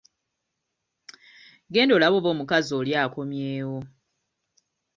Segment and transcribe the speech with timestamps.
[1.73, 3.79] Genda olabe oba omukazi oli akomyewo.